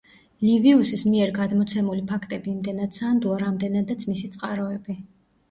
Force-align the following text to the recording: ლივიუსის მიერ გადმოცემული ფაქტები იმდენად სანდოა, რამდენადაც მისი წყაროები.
ლივიუსის 0.43 1.03
მიერ 1.09 1.33
გადმოცემული 1.35 2.01
ფაქტები 2.13 2.51
იმდენად 2.55 2.99
სანდოა, 3.01 3.39
რამდენადაც 3.45 4.09
მისი 4.15 4.33
წყაროები. 4.39 4.99